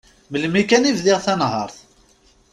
Melmi 0.31 0.63
kan 0.69 0.87
i 0.89 0.93
bdiɣ 0.97 1.19
tanhert. 1.25 1.77